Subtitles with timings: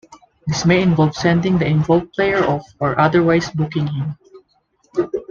[0.47, 4.17] This may involve sending the involved player off or otherwise booking him.